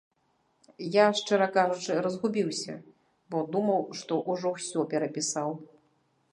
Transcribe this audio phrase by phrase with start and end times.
[0.95, 2.73] Я шчыра кажучы разгубіўся,
[3.35, 5.49] бо думаў, што ўжо ўсё перапісаў.